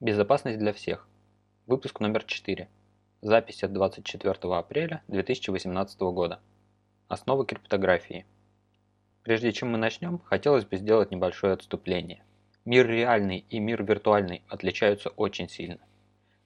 [0.00, 1.08] Безопасность для всех.
[1.66, 2.68] Выпуск номер 4.
[3.20, 6.38] Запись от 24 апреля 2018 года.
[7.08, 8.24] Основы криптографии.
[9.24, 12.22] Прежде чем мы начнем, хотелось бы сделать небольшое отступление.
[12.64, 15.80] Мир реальный и мир виртуальный отличаются очень сильно.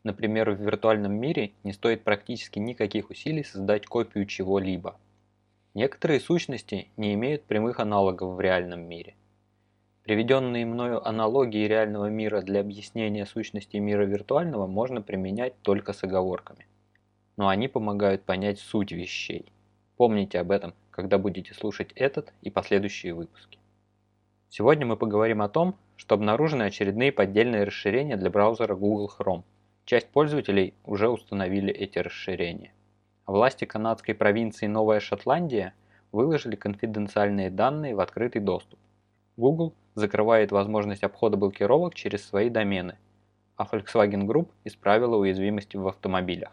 [0.03, 4.99] Например, в виртуальном мире не стоит практически никаких усилий создать копию чего-либо.
[5.75, 9.15] Некоторые сущности не имеют прямых аналогов в реальном мире.
[10.05, 16.67] Приведенные мною аналогии реального мира для объяснения сущности мира виртуального можно применять только с оговорками.
[17.37, 19.53] Но они помогают понять суть вещей.
[19.97, 23.61] Помните об этом, когда будете слушать этот и последующие выпуски.
[24.49, 29.45] Сегодня мы поговорим о том, что обнаружены очередные поддельные расширения для браузера Google Chrome.
[29.85, 32.73] Часть пользователей уже установили эти расширения.
[33.25, 35.75] Власти канадской провинции Новая Шотландия
[36.11, 38.81] выложили конфиденциальные данные в открытый доступ.
[39.37, 42.97] Google закрывает возможность обхода блокировок через свои домены,
[43.57, 46.53] а Volkswagen Group исправила уязвимости в автомобилях.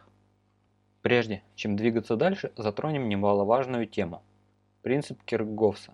[1.01, 4.21] Прежде чем двигаться дальше, затронем немаловажную тему–
[4.81, 5.93] принцип Киркгофса.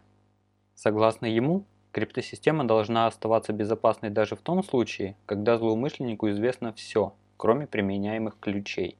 [0.73, 7.67] Согласно ему, криптосистема должна оставаться безопасной даже в том случае, когда злоумышленнику известно все, кроме
[7.67, 8.97] применяемых ключей.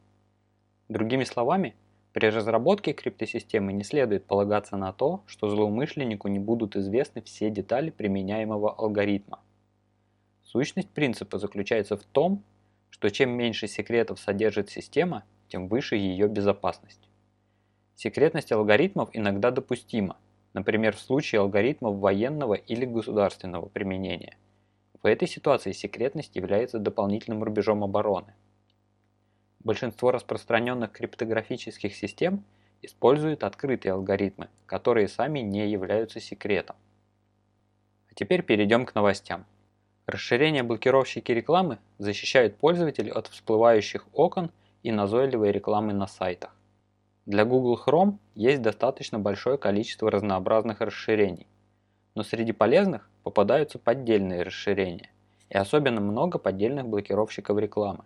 [0.89, 1.75] Другими словами,
[2.15, 7.89] при разработке криптосистемы не следует полагаться на то, что злоумышленнику не будут известны все детали
[7.89, 9.41] применяемого алгоритма.
[10.41, 12.41] Сущность принципа заключается в том,
[12.89, 17.09] что чем меньше секретов содержит система, тем выше ее безопасность.
[17.95, 20.15] Секретность алгоритмов иногда допустима,
[20.53, 24.37] например в случае алгоритмов военного или государственного применения.
[25.03, 28.33] В этой ситуации секретность является дополнительным рубежом обороны.
[29.65, 32.43] Большинство распространенных криптографических систем
[32.83, 36.75] используют открытые алгоритмы, которые сами не являются секретом.
[38.11, 39.43] А теперь перейдем к новостям.
[40.05, 44.51] Расширение блокировщики рекламы защищают пользователей от всплывающих окон
[44.83, 46.55] и назойливой рекламы на сайтах.
[47.25, 51.47] Для Google Chrome есть достаточно большое количество разнообразных расширений,
[52.13, 55.09] но среди полезных попадаются поддельные расширения
[55.49, 58.05] и особенно много поддельных блокировщиков рекламы.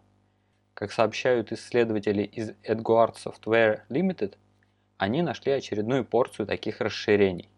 [0.79, 4.37] Как сообщают исследователи из Edguard Software Limited,
[4.97, 7.49] они нашли очередную порцию таких расширений.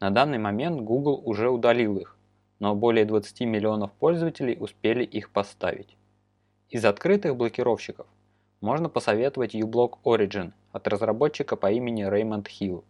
[0.00, 2.16] На данный момент Google уже удалил их,
[2.58, 5.96] но более 20 миллионов пользователей успели их поставить.
[6.70, 8.08] Из открытых блокировщиков
[8.60, 12.82] можно посоветовать uBlock Origin от разработчика по имени Raymond Hill.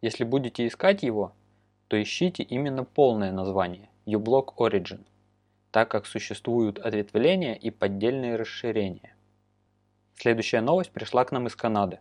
[0.00, 1.32] Если будете искать его,
[1.88, 5.00] то ищите именно полное название uBlock Origin
[5.72, 9.16] так как существуют ответвления и поддельные расширения.
[10.14, 11.98] Следующая новость пришла к нам из Канады.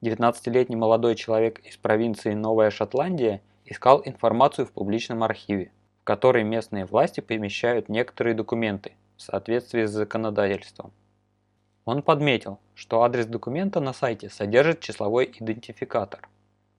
[0.00, 5.70] 19-летний молодой человек из провинции Новая Шотландия искал информацию в публичном архиве,
[6.00, 10.90] в который местные власти помещают некоторые документы в соответствии с законодательством.
[11.84, 16.26] Он подметил, что адрес документа на сайте содержит числовой идентификатор.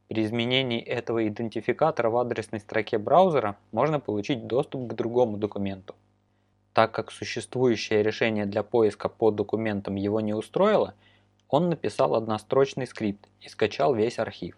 [0.08, 5.96] При изменении этого идентификатора в адресной строке браузера можно получить доступ к другому документу.
[6.76, 10.94] Так как существующее решение для поиска по документам его не устроило,
[11.48, 14.58] он написал однострочный скрипт и скачал весь архив.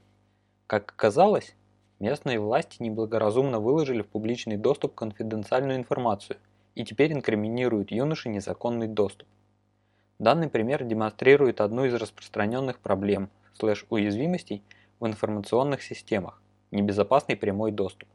[0.65, 1.53] Как оказалось,
[1.99, 6.37] местные власти неблагоразумно выложили в публичный доступ конфиденциальную информацию
[6.73, 9.27] и теперь инкриминируют юноше незаконный доступ.
[10.17, 13.29] Данный пример демонстрирует одну из распространенных проблем
[13.59, 14.63] слэш-уязвимостей
[14.99, 16.41] в информационных системах–
[16.71, 18.09] небезопасный прямой доступ.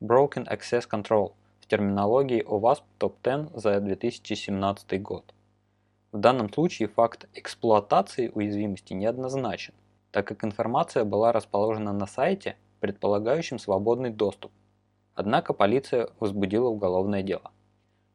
[0.00, 1.34] Broken Access Control–
[1.68, 5.34] терминологии OWASP Top-10 за 2017 год.
[6.12, 9.74] В данном случае факт эксплуатации уязвимости неоднозначен,
[10.10, 14.50] так как информация была расположена на сайте, предполагающем свободный доступ.
[15.14, 17.50] Однако полиция возбудила уголовное дело.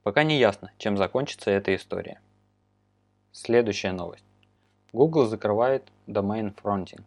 [0.02, 2.20] Пока не ясно, чем закончится эта история.
[3.32, 4.26] Следующая новость.
[4.92, 7.04] Google закрывает домен Fronting.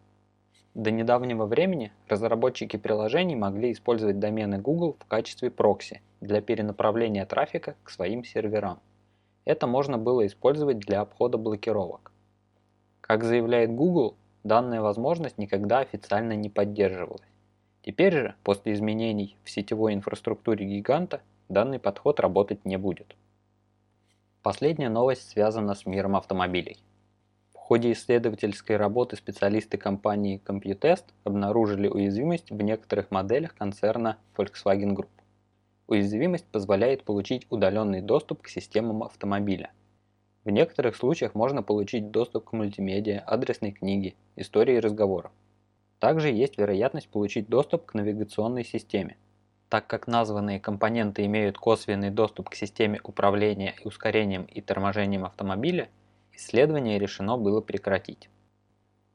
[0.73, 7.75] До недавнего времени разработчики приложений могли использовать домены Google в качестве прокси для перенаправления трафика
[7.83, 8.79] к своим серверам.
[9.45, 12.11] Это можно было использовать для обхода блокировок.
[13.01, 17.21] Как заявляет Google, данная возможность никогда официально не поддерживалась.
[17.81, 23.15] Теперь же, после изменений в сетевой инфраструктуре гиганта, данный подход работать не будет.
[24.41, 26.77] Последняя новость связана с миром автомобилей.
[27.53, 35.09] В ходе исследовательской работы специалисты компании Computest обнаружили уязвимость в некоторых моделях концерна Volkswagen Group.
[35.87, 39.71] Уязвимость позволяет получить удаленный доступ к системам автомобиля.
[40.43, 45.31] В некоторых случаях можно получить доступ к мультимедиа, адресной книге, истории разговоров.
[45.99, 49.15] Также есть вероятность получить доступ к навигационной системе.
[49.69, 55.89] Так как названные компоненты имеют косвенный доступ к системе управления и ускорением и торможением автомобиля,
[56.33, 58.29] исследование решено было прекратить.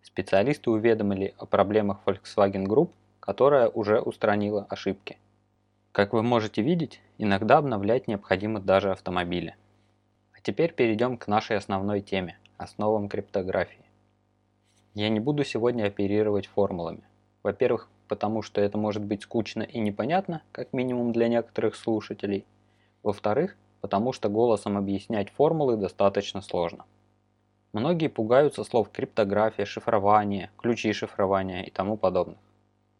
[0.02, 2.90] Специалисты уведомили о проблемах Volkswagen Group,
[3.20, 5.16] которая уже устранила ошибки.
[5.92, 9.56] Как вы можете видеть, иногда обновлять необходимо даже автомобили.
[10.32, 13.84] А теперь перейдем к нашей основной теме– основам криптографии.
[14.94, 17.02] Я не буду сегодня оперировать формулами.
[17.42, 22.46] Во-первых, потому что это может быть скучно и непонятно, как минимум для некоторых слушателей.
[23.02, 26.86] Во-вторых, потому что голосом объяснять формулы достаточно сложно.
[27.74, 32.38] Многие пугаются слов криптография, шифрование, ключи шифрования и тому подобных.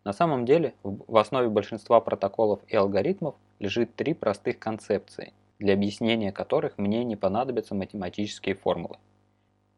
[0.05, 6.33] На самом деле, в основе большинства протоколов и алгоритмов лежит три простых концепции, для объяснения
[6.33, 8.99] которых мне не понадобятся математические формулы.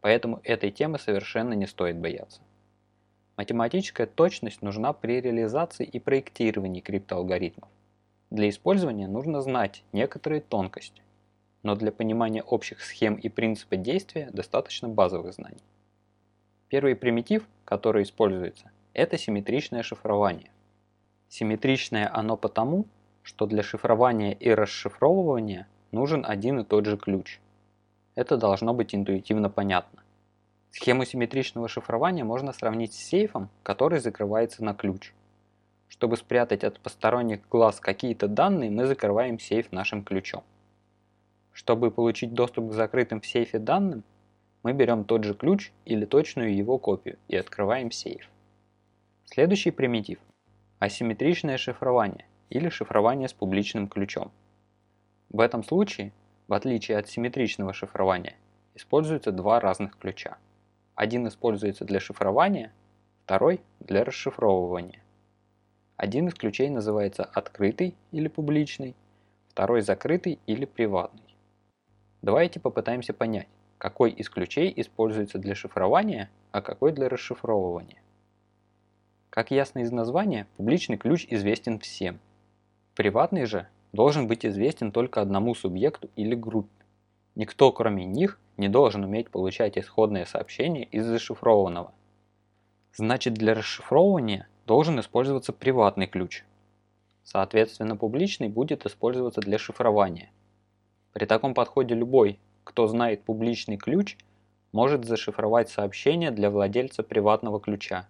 [0.00, 2.41] Поэтому этой темы совершенно не стоит бояться.
[3.37, 7.69] Математическая точность нужна при реализации и проектировании криптоалгоритмов.
[8.31, 11.03] Для использования нужно знать некоторые тонкости,
[11.62, 15.62] но для понимания общих схем и принципа действия достаточно базовых знаний.
[16.69, 20.50] Первый примитив, который используется, это симметричное шифрование.
[21.29, 22.87] Симметричное оно потому,
[23.23, 27.41] что для шифрования и расшифровывания нужен один и тот же ключ.
[28.14, 30.02] Это должно быть интуитивно понятно.
[30.70, 35.12] Схему симметричного шифрования можно сравнить с сейфом, который закрывается на ключ.
[35.88, 40.43] Чтобы спрятать от посторонних глаз какие-то данные, мы закрываем сейф нашим ключом.
[41.52, 44.02] Чтобы получить доступ к закрытым в сейфе данным,
[44.62, 48.29] мы берем тот же ключ или точную его копию и открываем сейф.
[49.34, 50.20] Следующий примитив–
[50.78, 54.31] асимметричное шифрование или шифрование с публичным ключом.
[55.28, 56.12] В этом случае,
[56.46, 58.36] в отличие от симметричного шифрования,
[58.76, 60.38] используются два разных ключа.
[60.94, 62.70] Один используется для шифрования,
[63.25, 65.02] второй для расшифровывания.
[65.96, 68.94] Один из ключей называется открытый или публичный,
[69.48, 71.34] второй закрытый или приватный.
[72.22, 73.48] Давайте попытаемся понять,
[73.78, 77.98] какой из ключей используется для шифрования, а какой для расшифровывания.
[79.34, 82.20] Как ясно из названия, публичный ключ известен всем.
[82.94, 86.84] Приватный же должен быть известен только одному субъекту или группе.
[87.34, 91.92] Никто, кроме них, не должен уметь получать исходные сообщения из зашифрованного.
[92.94, 96.44] Значит, для расшифровывания должен использоваться приватный ключ.
[97.25, 100.31] Соответственно, публичный будет использоваться для шифрования.
[101.12, 104.16] При таком подходе любой, кто знает публичный ключ,
[104.70, 108.06] может зашифровать сообщение для владельца приватного ключа.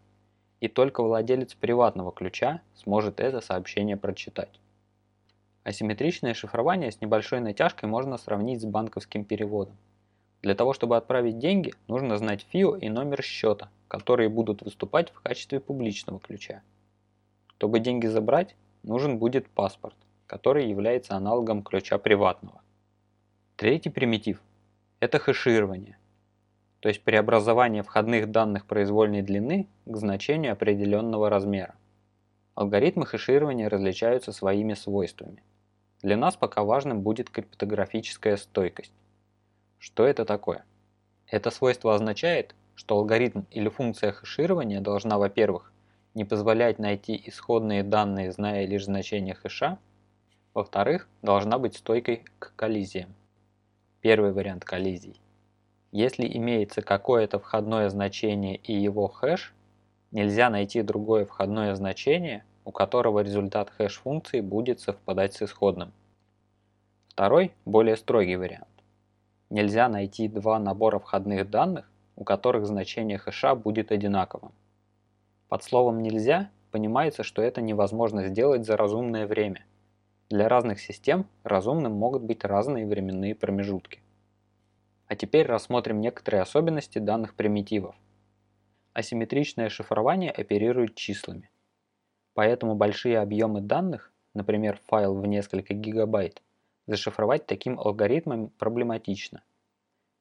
[0.61, 4.61] И только владелец приватного ключа сможет это сообщение прочитать.
[5.65, 9.77] Асимметричное шифрование с небольшой натяжкой можно сравнить с банковским переводом.
[10.43, 15.21] Для того, чтобы отправить деньги, нужно знать ФИО и номер счета, которые будут выступать в
[15.23, 16.63] качестве публичного ключа.
[17.57, 19.97] Чтобы деньги забрать, нужен будет паспорт,
[20.27, 22.61] который является аналогом ключа приватного.
[23.57, 24.43] Третий примитив–
[25.01, 25.97] это хэширование,
[26.85, 31.77] то есть преобразование входных данных произвольной длины к значению определенного размера.
[32.55, 35.43] Алгоритмы хэширования различаются своими свойствами.
[36.03, 38.93] Для нас пока важным будет криптографическая стойкость.
[39.79, 40.67] Что это такое?
[41.27, 45.73] Это свойство означает, что алгоритм или функция хэширования должна, во-первых,
[46.13, 49.79] не позволять найти исходные данные, зная лишь значение хэша,
[50.53, 53.15] во-вторых, должна быть стойкой к коллизиям.
[54.03, 55.19] Первый вариант коллизий.
[55.95, 59.55] Если имеется какое-то входное значение и его хэш,
[60.11, 65.93] нельзя найти другое входное значение, у которого результат хэш-функции будет совпадать с исходным.
[67.07, 68.67] Второй, более строгий вариант
[69.51, 74.51] нельзя найти два набора входных данных, у которых значение хэша будет одинаковым.
[75.49, 79.65] Под словом «нельзя» понимается, что это невозможно сделать за разумное время.
[80.29, 84.01] Для разных систем разумным могут быть разные временные промежутки.
[85.07, 87.95] А теперь рассмотрим некоторые особенности данных примитивов.
[88.93, 91.51] Асимметричное шифрование оперирует числами.
[92.33, 96.43] Поэтому большие объемы данных, например, файл в несколько гигабайт,
[96.87, 99.43] Зашифровать таким алгоритмом проблематично.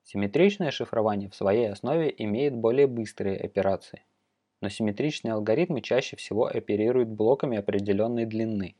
[0.03, 4.03] Симметричное шифрование в своей основе имеет более быстрые операции,
[4.61, 8.75] но симметричные алгоритмы чаще всего оперируют блоками определенной длины.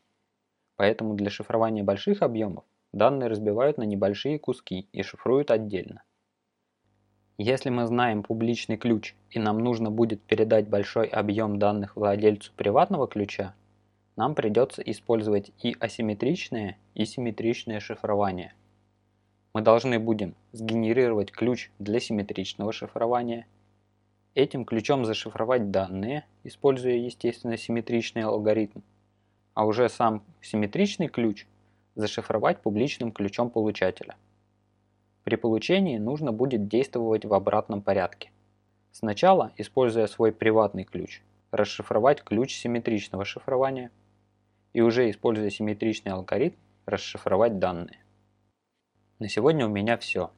[0.78, 6.04] Поэтому для шифрования больших объемов данные разбивают на небольшие куски и шифруют отдельно.
[7.38, 13.08] Если мы знаем публичный ключ и нам нужно будет передать большой объем данных владельцу приватного
[13.08, 13.56] ключа,
[14.16, 18.54] нам придется использовать и асимметричное, и симметричное шифрование.
[19.54, 23.48] Мы должны будем сгенерировать ключ для симметричного шифрования,
[24.36, 28.82] этим ключом зашифровать данные, используя естественно симметричный алгоритм,
[29.56, 31.48] а уже сам симметричный ключ
[31.96, 34.16] зашифровать публичным ключом получателя.
[35.24, 38.32] При получении нужно будет действовать в обратном порядке.
[38.92, 41.22] Сначала, используя свой приватный ключ,
[41.52, 43.92] расшифровать ключ симметричного шифрования
[44.74, 48.00] и уже используя симметричный алгоритм расшифровать данные.
[49.20, 50.32] На сегодня у меня все.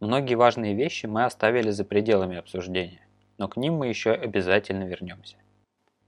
[0.00, 3.06] Многие важные вещи мы оставили за пределами обсуждения,
[3.38, 5.36] но к ним мы еще обязательно вернемся.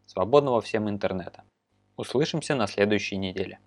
[0.06, 1.44] Свободного всем интернета.
[1.97, 3.59] Услышимся на следующей неделе.